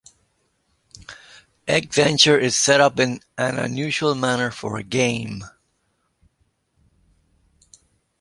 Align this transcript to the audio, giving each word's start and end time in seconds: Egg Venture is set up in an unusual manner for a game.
Egg 1.67 1.93
Venture 1.93 2.35
is 2.35 2.57
set 2.57 2.81
up 2.81 2.99
in 2.99 3.19
an 3.37 3.59
unusual 3.59 4.15
manner 4.15 4.49
for 4.49 4.77
a 4.79 4.83
game. 4.83 5.43